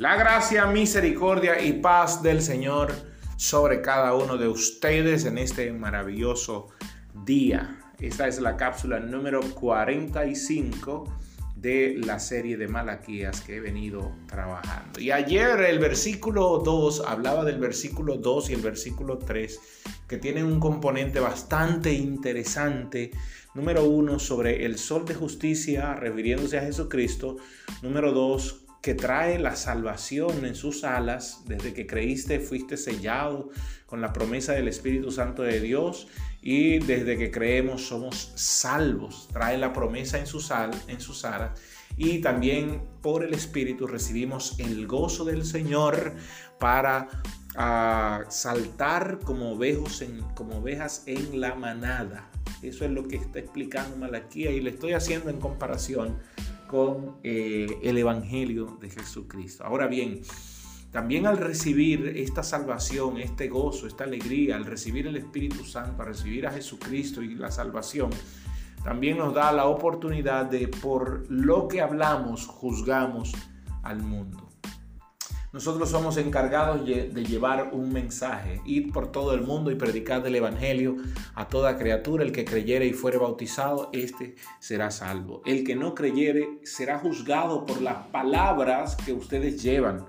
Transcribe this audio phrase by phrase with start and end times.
[0.00, 2.90] La gracia, misericordia y paz del Señor
[3.36, 6.68] sobre cada uno de ustedes en este maravilloso
[7.26, 7.92] día.
[7.98, 11.04] Esta es la cápsula número 45
[11.54, 14.98] de la serie de Malaquías que he venido trabajando.
[14.98, 19.60] Y ayer el versículo 2 hablaba del versículo 2 y el versículo 3
[20.08, 23.10] que tienen un componente bastante interesante.
[23.54, 27.36] Número 1 sobre el sol de justicia refiriéndose a Jesucristo.
[27.82, 31.42] Número 2 que trae la salvación en sus alas.
[31.46, 33.50] Desde que creíste fuiste sellado
[33.86, 36.08] con la promesa del Espíritu Santo de Dios
[36.42, 39.28] y desde que creemos somos salvos.
[39.32, 40.50] Trae la promesa en sus,
[40.88, 41.60] en sus alas
[41.96, 46.14] y también por el Espíritu recibimos el gozo del Señor
[46.58, 47.08] para
[47.56, 52.30] ah, saltar como, ovejos en, como ovejas en la manada.
[52.62, 56.18] Eso es lo que está explicando Malaquía y le estoy haciendo en comparación
[56.70, 59.64] con eh, el Evangelio de Jesucristo.
[59.64, 60.20] Ahora bien,
[60.92, 66.06] también al recibir esta salvación, este gozo, esta alegría, al recibir el Espíritu Santo, al
[66.10, 68.10] recibir a Jesucristo y la salvación,
[68.84, 73.32] también nos da la oportunidad de por lo que hablamos juzgamos
[73.82, 74.49] al mundo.
[75.52, 80.36] Nosotros somos encargados de llevar un mensaje, ir por todo el mundo y predicar el
[80.36, 80.96] Evangelio
[81.34, 82.22] a toda criatura.
[82.22, 85.42] El que creyere y fuere bautizado, este será salvo.
[85.44, 90.06] El que no creyere será juzgado por las palabras que ustedes llevan.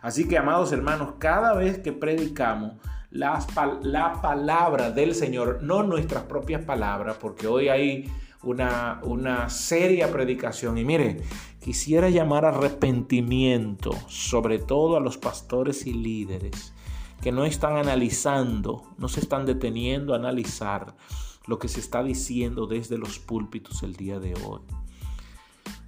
[0.00, 2.74] Así que, amados hermanos, cada vez que predicamos,
[3.10, 8.10] la palabra del Señor, no nuestras propias palabras, porque hoy hay
[8.42, 10.78] una, una seria predicación.
[10.78, 11.22] Y mire,
[11.60, 16.74] quisiera llamar arrepentimiento, sobre todo a los pastores y líderes
[17.20, 20.94] que no están analizando, no se están deteniendo a analizar
[21.46, 24.60] lo que se está diciendo desde los púlpitos el día de hoy.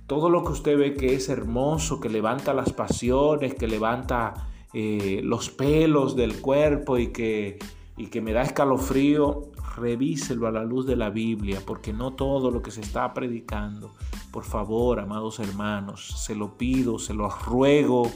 [0.06, 5.20] Todo lo que usted ve que es hermoso, que levanta las pasiones, que levanta eh,
[5.25, 7.58] los pelos del cuerpo y que,
[7.97, 12.50] y que me da escalofrío, revíselo a la luz de la Biblia, porque no todo
[12.50, 13.94] lo que se está predicando,
[14.30, 18.10] por favor, amados hermanos, se lo pido, se lo ruego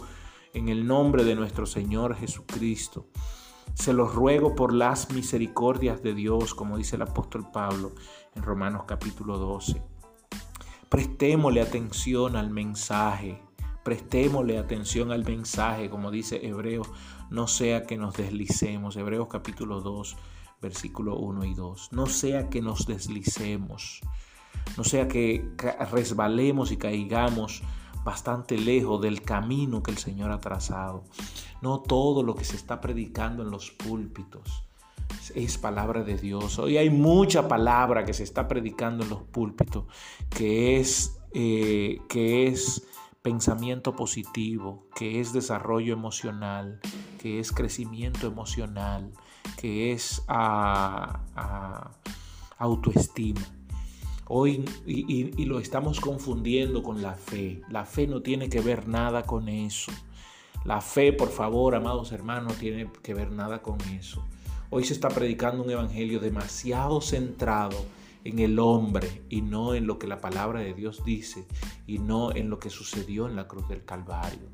[0.52, 3.06] en el nombre de nuestro Señor Jesucristo.
[3.74, 7.92] Se lo ruego por las misericordias de Dios, como dice el apóstol Pablo
[8.36, 9.82] en Romanos capítulo 12.
[10.88, 13.42] Prestémosle atención al mensaje,
[13.84, 16.88] prestémosle atención al mensaje, como dice Hebreos,
[17.30, 18.96] no sea que nos deslicemos.
[18.96, 20.16] Hebreos capítulo 2,
[20.60, 21.90] versículo 1 y 2.
[21.92, 24.00] No sea que nos deslicemos,
[24.76, 25.52] no sea que
[25.92, 27.62] resbalemos y caigamos
[28.04, 31.04] bastante lejos del camino que el Señor ha trazado.
[31.60, 34.64] No todo lo que se está predicando en los púlpitos
[35.34, 36.58] es palabra de Dios.
[36.58, 39.84] Hoy hay mucha palabra que se está predicando en los púlpitos
[40.30, 42.86] que es, eh, que es
[43.24, 46.78] pensamiento positivo, que es desarrollo emocional,
[47.18, 49.10] que es crecimiento emocional,
[49.56, 50.22] que es
[52.58, 53.40] autoestima.
[54.26, 57.62] Hoy y, y, lo estamos confundiendo con la fe.
[57.70, 59.90] La fe no tiene que ver nada con eso.
[60.66, 64.22] La fe, por favor, amados hermanos, no tiene que ver nada con eso.
[64.68, 67.86] Hoy se está predicando un evangelio demasiado centrado
[68.24, 71.46] en el hombre y no en lo que la palabra de Dios dice
[71.86, 74.48] y no en lo que sucedió en la cruz del Calvario.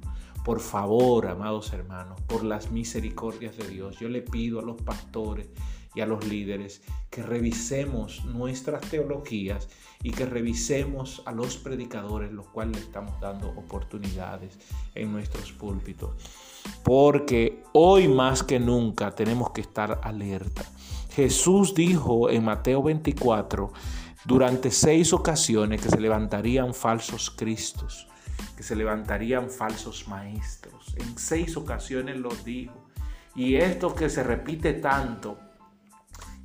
[0.45, 5.49] Por favor, amados hermanos, por las misericordias de Dios, yo le pido a los pastores
[5.95, 9.69] y a los líderes que revisemos nuestras teologías
[10.03, 14.59] y que revisemos a los predicadores, los cuales le estamos dando oportunidades
[14.95, 16.13] en nuestros púlpitos.
[16.85, 20.65] Porque hoy más que nunca tenemos que estar alerta.
[21.11, 23.73] Jesús dijo en Mateo 24
[24.25, 28.07] durante seis ocasiones que se levantarían falsos cristos,
[28.57, 30.95] que se levantarían falsos maestros.
[30.99, 32.89] En seis ocasiones lo dijo.
[33.35, 35.39] Y esto que se repite tanto,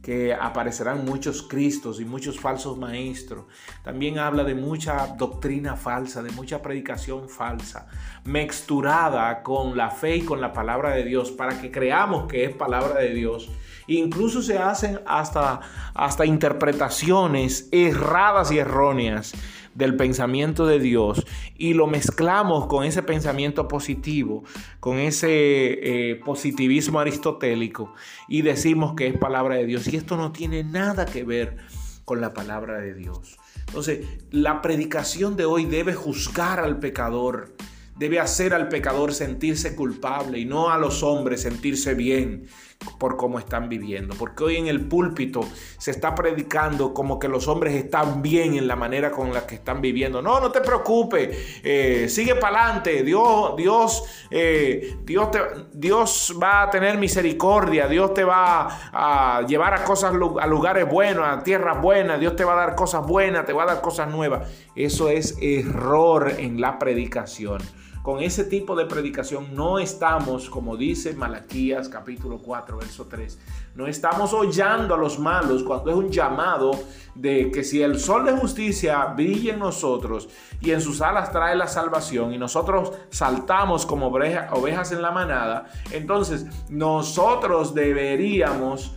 [0.05, 3.45] que aparecerán muchos cristos y muchos falsos maestros.
[3.83, 7.87] También habla de mucha doctrina falsa, de mucha predicación falsa,
[8.23, 12.55] mixturada con la fe y con la palabra de Dios, para que creamos que es
[12.55, 13.49] palabra de Dios.
[13.87, 15.61] Incluso se hacen hasta,
[15.95, 19.33] hasta interpretaciones erradas y erróneas
[19.75, 21.25] del pensamiento de Dios
[21.55, 24.43] y lo mezclamos con ese pensamiento positivo,
[24.79, 27.93] con ese eh, positivismo aristotélico
[28.27, 29.87] y decimos que es palabra de Dios.
[29.87, 31.57] Y esto no tiene nada que ver
[32.05, 33.37] con la palabra de Dios.
[33.67, 37.55] Entonces, la predicación de hoy debe juzgar al pecador,
[37.95, 42.47] debe hacer al pecador sentirse culpable y no a los hombres sentirse bien.
[42.99, 44.15] por cómo están viviendo.
[44.15, 45.41] Porque hoy en el púlpito
[45.77, 49.55] se está predicando como que los hombres están bien en la manera con la que
[49.55, 50.21] están viviendo.
[50.21, 53.03] No, no te preocupes, eh, sigue para adelante.
[53.03, 55.29] Dios, Dios, eh, Dios,
[55.73, 57.87] Dios va a tener misericordia.
[57.87, 62.19] Dios te va a llevar a cosas, a lugares buenos, a tierras buenas.
[62.19, 64.49] Dios te va a dar cosas buenas, te va a dar cosas nuevas.
[64.75, 67.61] Eso es error en la predicación
[68.05, 73.39] con ese tipo de predicación no estamos, como dice Malaquías capítulo 4, verso 3,
[73.73, 76.69] no estamos hollando a los malos cuando es un llamado
[77.15, 80.29] de que si el sol de justicia brilla en nosotros
[80.61, 85.65] y en sus alas trae la salvación y nosotros saltamos como ovejas en la manada,
[85.89, 88.93] entonces nosotros deberíamos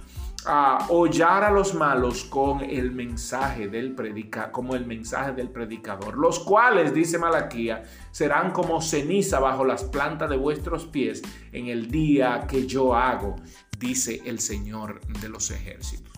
[0.51, 6.17] a hollar a los malos con el mensaje del predica, como el mensaje del predicador,
[6.17, 11.21] los cuales, dice Malaquía, serán como ceniza bajo las plantas de vuestros pies
[11.53, 13.37] en el día que yo hago,
[13.79, 16.15] dice el Señor de los ejércitos.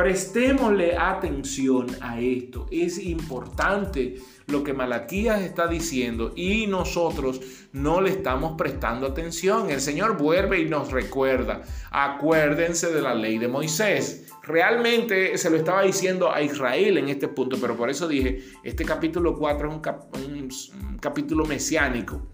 [0.00, 2.66] Prestémosle atención a esto.
[2.70, 4.16] Es importante
[4.46, 7.42] lo que Malaquías está diciendo y nosotros
[7.74, 9.68] no le estamos prestando atención.
[9.68, 11.60] El Señor vuelve y nos recuerda,
[11.90, 14.24] acuérdense de la ley de Moisés.
[14.42, 18.86] Realmente se lo estaba diciendo a Israel en este punto, pero por eso dije, este
[18.86, 22.26] capítulo 4 es un, capítulo mesiánico.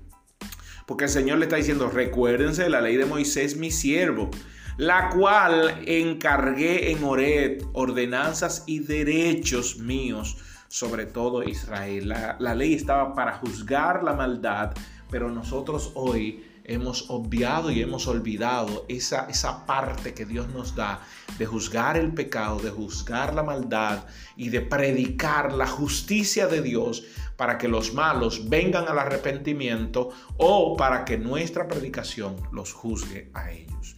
[0.87, 4.31] Porque el Señor le está diciendo, recuérdense de la ley de Moisés, mi siervo
[4.77, 10.37] la cual encargué en Ored ordenanzas y derechos míos
[10.69, 12.09] sobre todo Israel.
[12.39, 14.73] La, ley estaba para juzgar la maldad,
[15.11, 21.01] pero nosotros hoy hemos obviado y hemos olvidado esa, esa parte que Dios nos da
[21.39, 24.05] de juzgar el pecado, de juzgar la maldad
[24.37, 27.05] y de predicar la justicia de Dios
[27.37, 33.53] para que los malos vengan al arrepentimiento o para que nuestra predicación los juzgue a
[33.53, 33.97] ellos.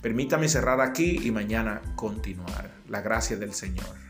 [0.00, 2.70] Permítame cerrar aquí y mañana continuar.
[2.88, 4.09] La gracia del Señor.